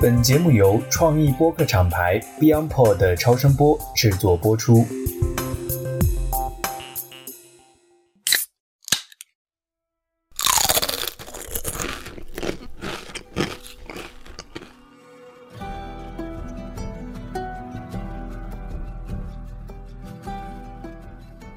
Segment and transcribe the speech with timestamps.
[0.00, 4.84] 本节目由创意播客厂牌 BeyondPod 的超声波制作播出。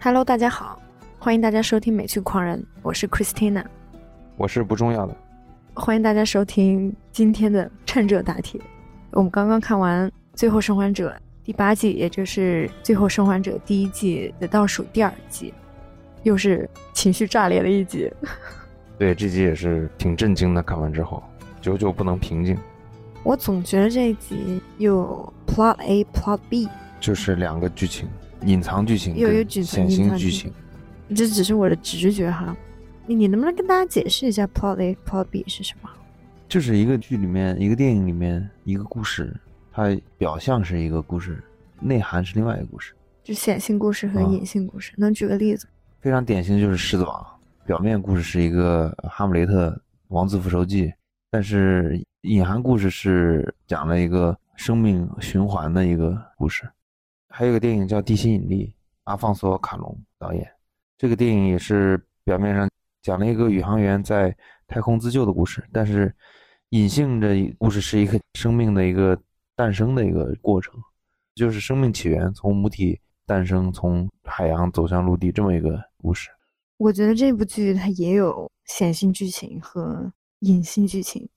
[0.01, 0.81] Hello，大家好，
[1.19, 3.65] 欢迎大家收听美剧狂人，我是 Christina，
[4.37, 5.28] 我是不重要的。
[5.79, 8.59] 欢迎大家收听今天的趁热打铁。
[9.11, 11.09] 我们刚刚看完《最后生还者》
[11.41, 15.53] 第八季，也就是《最后生还者》第一季的倒数第二季，
[16.23, 18.11] 又是情绪炸裂的一集。
[18.99, 20.61] 对，这集也是挺震惊的。
[20.61, 21.23] 看完之后，
[21.61, 22.57] 久久不能平静。
[23.23, 26.67] 我总觉得这一集有 Plot A、Plot B，
[26.99, 28.09] 就是两个剧情，
[28.43, 30.51] 隐藏剧情，有有剧情，显性剧情。
[31.15, 32.53] 这只是我的直觉哈。
[33.09, 35.89] 你你能不能跟大家解释一下 plot A plot B 是什么？
[36.47, 39.35] 就是一个剧里面，一个电影里面一个故事，
[39.71, 41.43] 它表象是一个故事，
[41.79, 42.93] 内涵是另外一个故事，
[43.23, 44.93] 就显性故事和隐性故事。
[44.95, 45.67] 能举个例子？
[46.01, 47.19] 非常典型的就是《狮子王》，
[47.65, 49.75] 表面故事是一个哈姆雷特
[50.09, 50.93] 王子复仇记，
[51.31, 56.69] 但是隐含故事是讲了一个生命循环的一个故事。
[57.27, 58.67] 还有个电影叫《地心引力》，
[59.05, 60.47] 阿方索卡隆导演，
[60.95, 62.69] 这个电影也是表面上。
[63.01, 64.35] 讲了一个宇航员在
[64.67, 66.13] 太空自救的故事，但是
[66.69, 69.19] 隐性的故事是一个生命的一个
[69.55, 70.73] 诞生的一个过程，
[71.35, 76.29] 就是生命起源从母体诞生，从海洋走向陆地这么一个故事。
[76.77, 81.27] 我觉得这部剧它也有显性剧情和隐性剧情，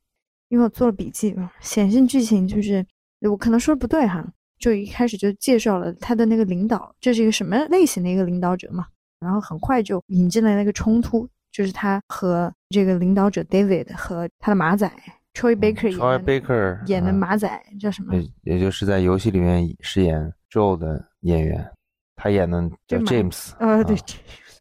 [0.49, 1.51] 因为我做了笔记嘛。
[1.61, 2.85] 显性剧情就是
[3.21, 4.25] 我可能说的不对哈，
[4.59, 8.87] 就一开始就介绍了他的那个领导，这是一个什么类型的一个领导者嘛，
[9.21, 11.29] 然后很快就引进了那个冲突。
[11.53, 14.91] 就是他和这个领导者 David 和他的马仔
[15.35, 18.15] Troy Baker 演的马仔叫什么？
[18.43, 21.71] 也就是在游戏里面饰演 Joe 的演员，
[22.17, 23.53] 他演的叫 James。
[23.59, 23.97] 呃，对，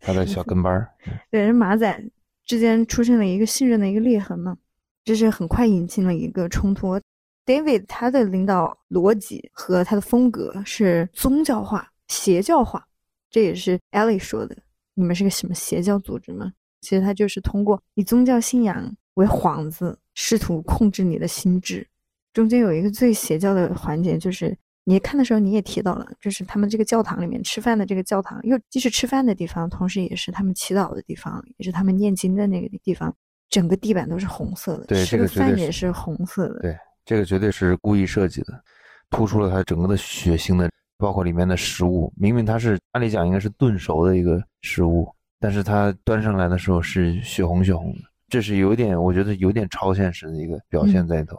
[0.01, 0.89] 他的小跟班儿。
[1.29, 2.03] 对，人马仔
[2.45, 4.57] 之间出现了一个信任的一个裂痕嘛，
[5.03, 6.99] 就是很快引进了一个冲突。
[7.45, 12.85] David 他的领导逻辑和他的风格是宗教化、邪教化，
[13.29, 14.55] 这也是 Ellie 说的。
[14.93, 16.51] 你们是个什么邪教组织吗？
[16.81, 21.87] 其实他就是通过以宗教信仰为幌子，试图控制你的心智。
[22.33, 33.13] 中间有一个最邪教的环节，就是你看的时候你也提到了，就是他们这个教堂里面吃饭的这个教堂，又既是吃饭的地方，同时也是他们祈祷的地方，也是他们念经的那个地方。
[33.49, 36.61] 整个地板都是红色的，对，这个饭也是红色的。
[36.61, 38.63] 对，这个绝对是故意设计的，
[39.09, 42.13] 突出了它整个的血腥的，包括里面的食物。
[42.15, 45.13] 明明它是按理讲应该是炖熟的一个食物。
[45.41, 51.35] 但是它端上来的时候是血红血红的，这是有点，我觉得有点超现实的一个表现在里头，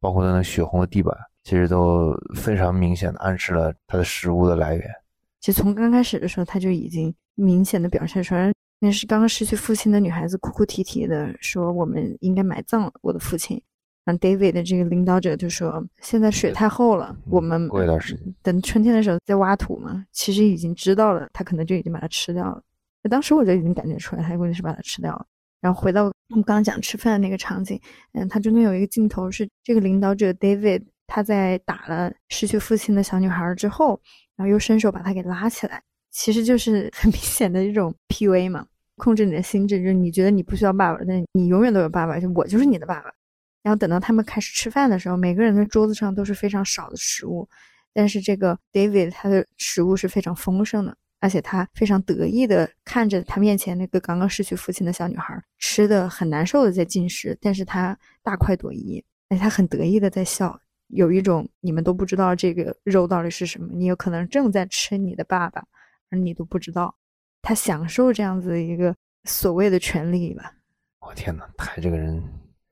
[0.00, 4.84] 包括它那血红的地板，其实都非常明显的暗示了它的食物的来源。
[5.40, 13.62] 其实从刚开始的时候，他就已经明显的表现出来，那是刚刚失去父亲的女孩子哭哭啼啼的说：“我们应该埋葬我的父亲。”
[14.04, 22.60] 然后 David 的这个领导者就说：“现在水太厚了，我们过一段时间等春天的时候再挖土嘛。”其实已经知道了，他可能就已经把它吃掉了。
[23.08, 25.26] 当时我就已经感觉出来，他估计是把它吃掉了。
[25.60, 27.80] 然后回到我们刚刚讲吃饭的那个场景，
[28.12, 34.00] 嗯，他中间有一个镜头是这个领导者 David 他在打了失去父亲的小女孩之后，
[34.36, 43.10] 然后又伸手把她给拉起来，其实就是很明显的一种 PUA 嘛，控制你的心智，就是你觉得你不需要爸爸，但你永远都有爸爸，就我就是你的爸爸。
[43.62, 47.48] 然后等到他们开始吃饭的时候，每个人的桌子上都是非常少的食物，
[47.92, 50.96] 但是这个 David 他的食物是非常丰盛的。
[51.26, 65.64] 而且他非常得意的看着他面前那个刚刚失去父亲的小女孩，吃的很难受的在进食，但是他大快朵颐，而且他很得意的在笑，有一种你们都不知道这个肉到底是什么，你有可能正在吃你的爸爸，
[66.10, 66.94] 而你都不知道，
[67.42, 68.94] 他享受这样子的一个
[69.24, 70.54] 所谓的权利吧。
[71.00, 72.22] 我天哪，太这个人，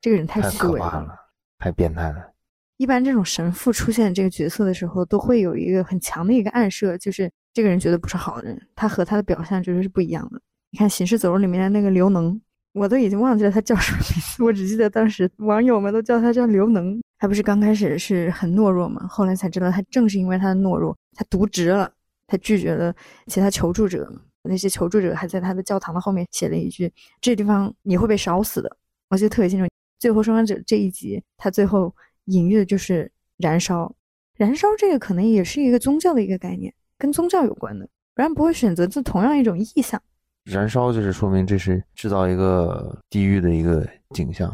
[0.00, 1.12] 这个人太虚伪了，
[1.59, 2.32] 太变态了。
[2.76, 10.42] 一般这种神父出现这个角色的时候，都会有一个很强的一个暗示，就是这个人绝对不是好人，他和他的表象绝对是不一样的。
[10.70, 12.38] 你看《行尸走肉》里面的那个刘能，
[12.72, 17.00] 我都已经忘记了他叫什么名字，我只记得当时网友们都叫他叫刘能。
[17.16, 21.90] 他不是刚开始是很懦弱嘛，后来才知道他正是因为他的懦弱，他渎职了，
[22.26, 22.92] 他拒绝了
[23.28, 24.12] 其他求助者。
[24.42, 26.92] 那些求助者还在他的教堂的后面写了一句
[27.22, 28.76] ：“这地方你会被烧死的。”
[29.08, 29.70] 我记得特别清楚。
[29.98, 31.94] 最后生还者这一集，他最后。
[32.28, 33.94] 隐喻的就是燃烧，
[34.34, 36.72] 燃烧这个可能也是一个宗教的一个概念，
[37.04, 40.00] 跟宗教有关的，不然不会选择这同样一种意象。
[40.44, 44.50] 燃烧就是说明这是制造一个地狱的一个景象，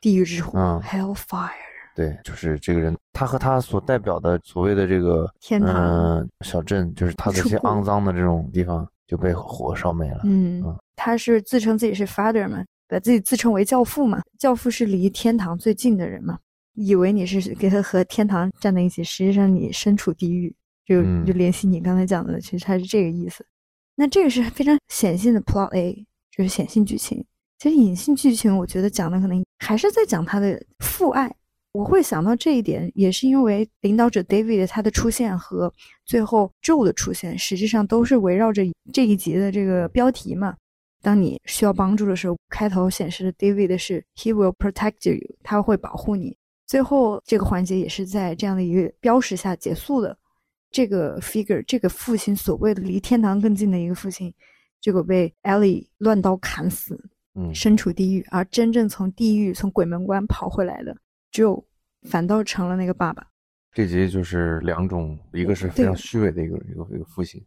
[0.00, 1.50] 地狱之火，Hellfire。
[1.94, 10.22] 对，就是这个人，他和他所代表的所谓的这个天堂嗯小镇，就是他的这些肮脏的这种地方就被火烧没了。
[10.24, 16.36] 嗯嗯，他是自称自己是 father 嘛，把自己自称为教父嘛，教父是离天堂最近的人嘛，
[16.74, 20.52] 以为你是给他和天堂站在一起，实际上你身处地狱，
[20.86, 23.44] 就嗯就联系你刚才讲的，其实它是这个意思。
[23.94, 27.24] 那这个是非常显性的 plot A，就是显性剧情。
[27.58, 31.32] 其实隐性剧情，我觉得讲的可能还是在讲他的父爱。
[31.72, 35.72] 我会想到这一点，也是因为领导者 David 他的出现和
[36.04, 38.62] 最后 Joe 的出现，实际上都是围绕着
[38.92, 40.54] 这一集的这个标题嘛。
[41.00, 46.36] 当你需要帮助的时候，开头显示的 David 的是 He will protect you，他会保护你。
[46.66, 50.16] 最后这个环节也是在这样的一个标识下结束的。
[50.72, 54.34] 这个 figure，这个父亲所谓的离天堂更近的一个父亲，
[54.80, 56.98] 结果被 Ellie 乱刀砍死，
[57.34, 60.96] 嗯，身处地狱，而真正从地狱从鬼门关跑回来的
[61.30, 61.62] Joe，
[62.08, 63.26] 反倒成了那个爸爸。
[63.74, 67.44] 这集就是两种，一个是非常虚伪的一个一个一个父亲，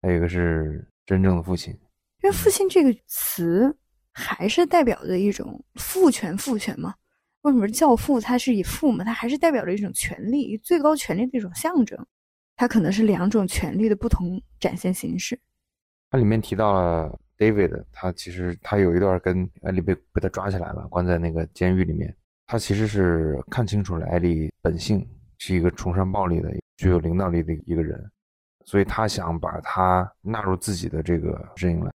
[0.00, 1.72] 还有一个是真正的父亲。
[2.22, 3.74] 因为父亲这个词
[4.12, 6.94] 还是代表着一种父权，父权嘛。
[7.42, 9.04] 为什么教父他是以父嘛？
[9.04, 11.98] 他还是代表着一种权利，最高权力的一种象征。
[12.62, 15.36] 它可能是两种权力的不同展现形式。
[16.12, 22.16] 它里面提到了 David，他其实他有一段跟艾丽被被他抓起来了，关在那个监狱里面。
[22.46, 25.04] 他其实是看清楚了艾丽本性
[25.38, 28.00] 是一个崇尚暴力的、具有领导力的一个人，
[28.64, 31.90] 所以他想把他纳入自己的这个阵营来。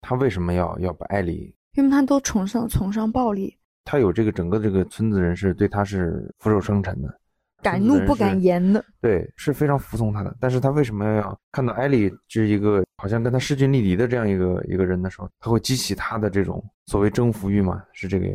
[0.00, 1.54] 他为什么要要把艾丽？
[1.74, 3.54] 因为他都崇尚崇尚暴力，
[3.84, 7.20] 他有这个整个这个村子人是对他是俯首称臣的，
[7.62, 8.84] 敢怒不敢言的。
[9.00, 10.36] 对，是非常服从他的。
[10.40, 17.82] 但是他为什么要看到艾莉是一个好像跟他势均力敌的这样一个一个人的时候，他会激起他的这种所谓征服欲嘛？
[17.92, 18.26] 是这个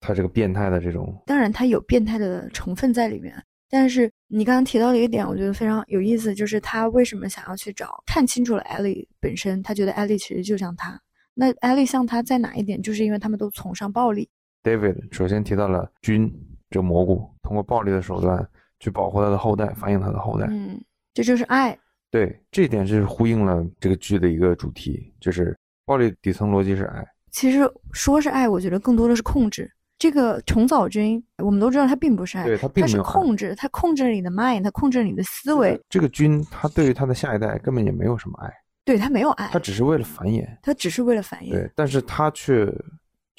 [0.00, 1.22] 他这个变态的这种。
[1.26, 3.34] 当然，他有变态的成分在里面。
[3.72, 11.00] 但是你刚刚提到的一个点，我觉得非常有意思，就是他为什么想要去找看清楚了艾莉本身，他觉得艾莉其实就像他。
[11.34, 12.82] 那艾莉像他在哪一点？
[12.82, 14.28] 就是因为他们都崇尚暴力。
[14.64, 16.28] David 首先提到了菌
[16.68, 18.44] 这个蘑菇，通过暴力的手段
[18.80, 20.46] 去保护他的后代，繁衍他的后代。
[20.50, 20.82] 嗯，
[21.14, 21.78] 这就是爱。
[22.10, 27.06] 对，这一点是呼应了这个剧的一个主题，就是暴力底层逻辑是爱。
[27.30, 27.60] 其实
[27.92, 29.70] 说是爱，我觉得更多的是控制。
[29.96, 38.50] 这个虫草菌，我们都知道它并不是爱，对它并没是有爱控制，它控制了你的 mind，它控制了你的思维，这个菌，他对于他的下一代根本也没有什么爱，
[38.82, 40.48] 对它没有爱他，只是为了繁衍。
[40.62, 41.50] 它只是为了繁衍。
[41.50, 42.66] 对，但是他却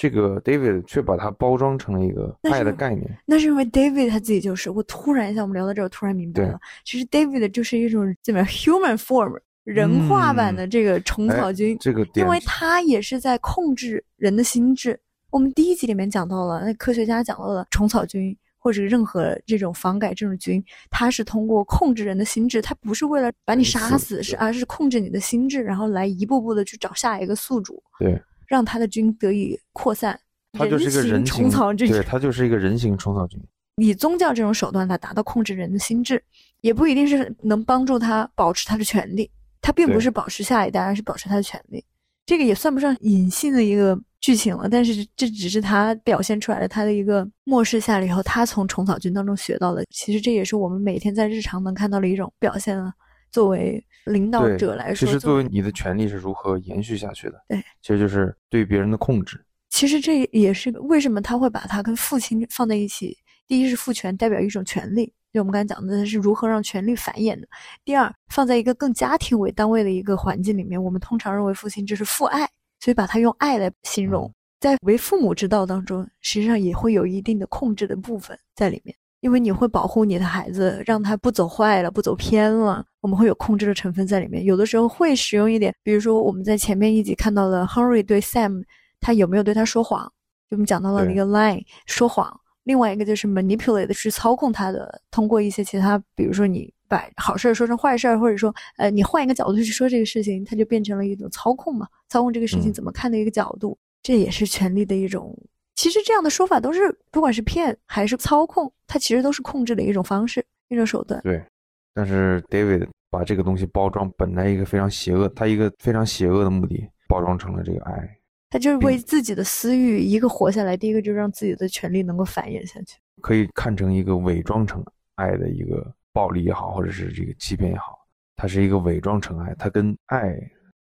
[0.01, 3.07] 这个 David 却把它包装成了一个爱的概念。
[3.23, 14.99] 那是因为 David 他自己就是，我突然一下，我们聊到这儿，我突然明白了，其实 David 就是一种怎么样 human form 人化版的这个虫草菌，嗯哎这个点因为他也是在控制人的心智。
[15.29, 28.19] 我们第一集里面讲到了，那科学家讲到了虫草菌或者任何这种防改这种菌，它是通过控制人的心智，它不是为了把你杀死，是是而是控制你的心智，然后来一步步的去找下一个宿主，对，
[28.51, 30.19] 让他的菌得以扩散。
[30.51, 33.39] 他就是一个人虫草菌，对，他就是一个人形虫草菌。
[33.77, 36.21] 以宗教这种手段来达到控制人的心智，
[36.59, 39.31] 也不一定是能帮助他保持他的权利。
[39.61, 41.83] 他并不是保持下一代，而是保持他的权利。
[42.25, 49.85] 这个也算不上隐性的一个剧情了，但是这只是他表现出来的他的一个漠视下了以后，他从虫草菌当中学到的。
[49.89, 52.91] 其实这也是我们每天在日常能看到的一种表现了。
[53.31, 57.43] 作为领导者来说，其实作为你的权利是如何延续下去的？
[57.47, 59.43] 对，其实就是对别人的控制。
[59.69, 63.17] 其实这也是为什么他会把他跟父亲放在一起。
[63.47, 67.47] 第一是父权代表一种权利，就我们刚才讲的是如何让权力繁衍的。
[67.83, 72.47] 第二，放在一个更家庭为单位的一个环境里面，我们通常认为父亲就是父爱，
[72.79, 74.25] 所以把它用爱来形容。
[74.25, 82.85] 嗯在为父母之道当中，实际上也会有一定的控制的部分在里面，因为你会保护你的孩子，让他不走坏了，不走偏了。
[82.99, 88.63] 我们会有控制的成分在里面，有的时候会使用一点，比如说我们在前面一集看到了 Henry 对 Sam，
[88.99, 90.03] 他有没有对他说谎？
[90.49, 92.31] 就我们讲到了对一个 line 说谎，
[92.63, 105.37] 另外一个就是 manipulate 去操控他的，通过一些其他，比如说你把好事儿说成坏事儿，或者说呃你换一个角度去说这个事情，它就变成了一种操控嘛，操控这个事情嗯怎么看的一个角度，这也是权力的一种。
[105.81, 111.19] 其实这样的说法都是，不管是骗还是操控，它其实都是控制的一种方式，一种手段。
[111.23, 111.43] 对，
[111.91, 118.15] 但是 David 把这个东西包装，本来一个非常邪恶，他一个非常邪恶的目的，包装成了这个爱。
[118.51, 122.99] 他就是为自己的私欲，一个活下来，第一个就是让自己的权利能够繁衍下去。
[123.19, 124.85] 可以看成一个伪装成
[125.15, 127.97] 爱的一个暴力也好，或者是这个欺骗也好，
[128.35, 130.39] 它是一个伪装成爱，它跟爱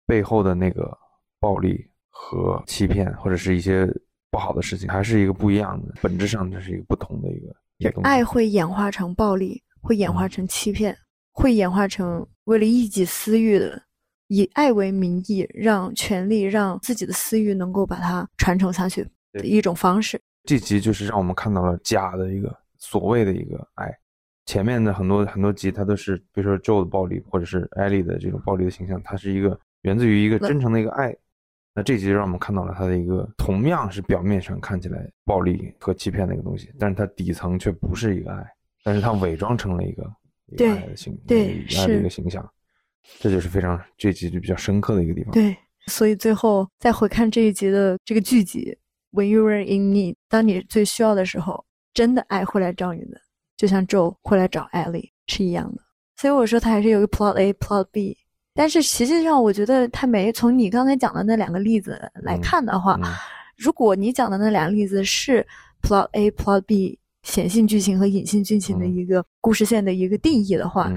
[0.06, 0.90] 背后的那个
[1.38, 3.88] 暴力和欺骗，或者是一些
[4.30, 10.96] 不好的事情，还是一个不一样的，本质上这是一个不同的一个爱会演化成暴力，会演化成欺骗，
[11.32, 13.80] 会演化成为了一己私欲的，
[14.26, 20.20] 以爱为名义，让权力让自己的私欲能够把它传承下去的一种方式。
[20.44, 23.92] 这集就是让我们看到了假的一个所谓的一个爱。
[24.46, 31.14] 前面的很多很多集，它都是比如说 Joe 的暴力，或者是艾莉的这种暴力的形象，它是一个源自于一个真诚的一个爱。
[31.78, 38.44] 那这集让我们看到了他的一个同样是表面上看起来暴力和欺骗的一个东西，但是它底层却不是一个爱，
[38.82, 40.04] 但是它伪装成了一个
[40.56, 42.44] 对爱的形对爱的一个形象，
[43.20, 45.30] 这就是非常这集就比较深刻的一个地方。
[45.30, 45.56] 对，
[45.86, 48.76] 所以最后再回看这一集的这个剧集
[49.12, 53.20] ，When you were in need，当你最需要的时候，真的爱会来找你的。
[53.56, 55.80] 就像 Joe 会来找艾莉是一样的，
[56.16, 58.18] 所以我说他还是有个 plot A plot B，
[58.58, 62.98] 但是实际上我觉得他没从你刚才讲的那两个例子来看的话，
[63.56, 65.46] 如果你讲的那两个例子是
[65.80, 70.92] plot A plot B 显性剧情和隐性剧情的一个故事线的一个定义的话，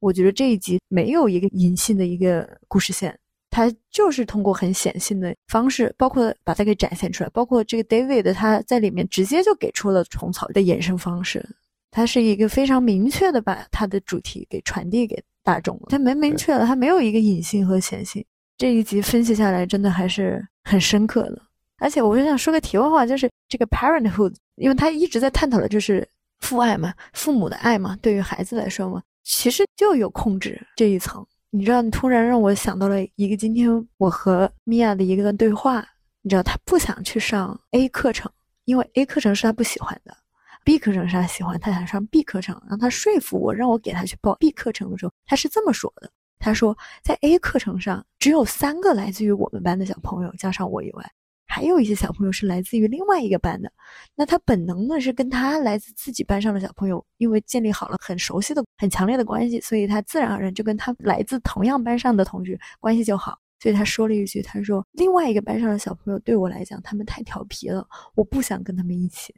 [0.00, 3.14] 我觉得这一集没有一个隐性的一个故事线，
[3.50, 11.46] 它就是通过很显性的方式，包括把它给展现出来，包括这个 David 他在里面直接就给出了虫草的衍生方式。
[11.90, 18.24] 它是一个非常明确的把它的主题给传递给大众了，它没明确了，它没有一个隐性和显性。
[18.56, 21.42] 这一集分析下来，真的还是很深刻的。
[21.78, 26.08] 而且我就想说个题外话，就是这个 parenthood，因为他一直在探讨的就是
[26.40, 31.24] 父爱嘛，父母的爱嘛，对于孩子来说嘛，其实就有控制这一层。
[31.50, 35.86] 你知道，你突然让我想到了一个今天我和米娅的一个对话。
[36.22, 38.32] 你知道，他不想去上 A 课程，
[38.64, 40.16] 因为 A 课程是他不喜欢的。
[40.64, 51.12] B 课程是他喜欢，他想上 B 课程，让他说服我，让我给他去报 B 课程的时候，他是这么说的：他说，在 A 课程上只有三个来自于我们班的小朋友，加上我以外，
[51.46, 53.70] 还有一些小朋友是来自于另外一个班的。
[54.14, 63.38] 那他本能的是跟他来自自己班上的小朋友，因为建立好了很熟悉的、很强烈的关系，所以他自然而然就跟他来自同样班上的同学关系就好。
[63.60, 69.34] 所以他说了一句：“他说另外一个班上的小朋友对我来讲，他们太调皮了，我不想跟他们一起。”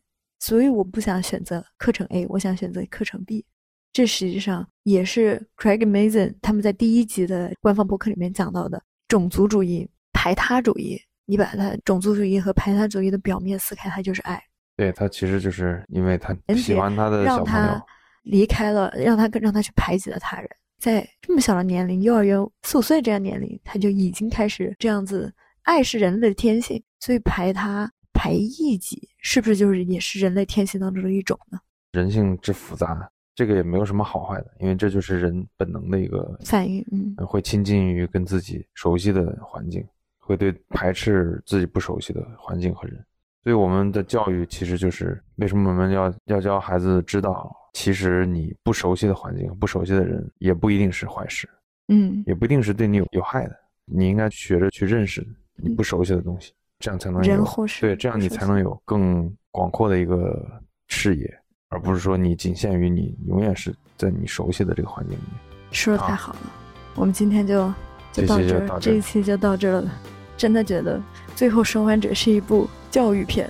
[0.47, 3.45] 所以我不想选择课程 A，我想选择课程 B。
[3.93, 10.97] 这实际上也是 Craig Mason 他们在第一集的官方博客里面讲到的种族主义、排他主义。
[11.25, 14.41] 你把它种族主义和排他主义的表面撕开，它就是爱。
[14.77, 17.83] 对他其实就是因为他喜欢他的小朋友，
[18.23, 20.49] 离开了，让他让他去排挤了他人。
[20.79, 25.35] 在这么小的年龄，幼儿园四五岁这样年龄，他就已经开始这样子。
[25.63, 27.91] 爱是人类的天性，所以排他。
[28.17, 31.61] 排异己是不是就是也是人类天性当中的一种呢？
[31.93, 36.85] 人性之复杂，这个也没有什么好坏的，因为这就是人本能的一个反应。
[36.91, 39.87] 嗯，会亲近于跟自己熟悉的环境，
[40.19, 43.05] 会对排斥自己不熟悉的环境和人。
[43.45, 51.49] 所以我们的教育其实就是为什么我们要要教孩子知道，其实你不熟悉的环境、不熟悉的人也不一定是坏事，
[51.89, 53.57] 嗯，也不一定是对你有有害的。
[53.85, 56.53] 你应该学着去认识你不熟悉的东西。
[56.79, 57.45] 这样才能有
[57.81, 60.45] 对，这样你才能有更广阔的一个
[60.89, 61.39] 视野，
[61.71, 65.41] 而不是说你仅限于你永远是在你熟悉的这个环境里面。
[65.73, 66.53] 说的太好了，
[66.95, 67.73] 我们今天就
[68.13, 69.91] 就到这儿，这一期就到这儿了。
[70.37, 70.99] 真的觉得
[71.35, 73.49] 《最后生还者》是一部教育片，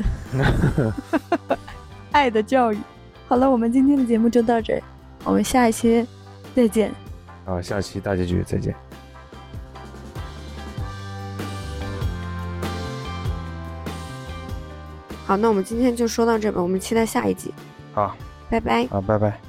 [2.12, 2.78] 爱的教育。
[3.26, 4.83] 好了，我们今天的节目就到这儿，
[5.25, 6.06] 我们下一期
[6.54, 6.95] 再见。
[7.45, 8.73] 好，下期大结局再见。
[15.26, 16.62] 好，那我们今天就说到这吧。
[16.62, 17.52] 我们期待下一集。
[17.92, 18.16] 好，
[18.49, 18.87] 拜拜。
[18.87, 19.40] 好，拜拜。